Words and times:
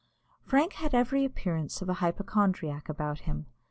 Frank 0.41 0.73
had 0.73 0.95
every 0.95 1.23
appearance 1.23 1.79
of 1.79 1.87
a 1.87 1.93
hypochondriac 2.01 2.89
about 2.89 3.19
him. 3.19 3.45